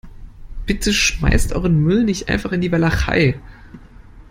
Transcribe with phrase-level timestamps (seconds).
[0.65, 3.39] Bitte schmeißt euren Müll nicht einfach in die Walachei.